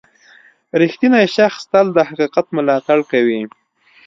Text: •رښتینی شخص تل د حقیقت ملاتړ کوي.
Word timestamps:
•رښتینی 0.81 1.23
شخص 1.35 1.61
تل 1.71 1.87
د 1.95 1.97
حقیقت 2.09 2.45
ملاتړ 2.57 2.99
کوي. 3.11 3.41